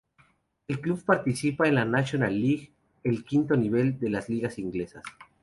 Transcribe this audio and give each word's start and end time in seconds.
El 0.67 0.81
club 0.81 1.05
participa 1.05 1.67
en 1.67 1.75
la 1.75 1.85
National 1.85 2.33
League, 2.33 2.73
el 3.03 3.23
quinto 3.23 3.55
nivel 3.55 3.99
de 3.99 4.09
las 4.09 4.29
ligas 4.29 4.57
inglesas. 4.57 5.03